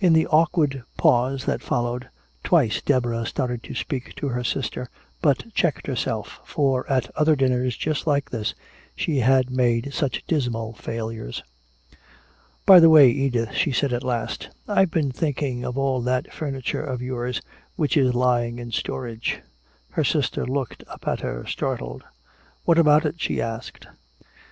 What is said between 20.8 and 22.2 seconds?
up at her, startled.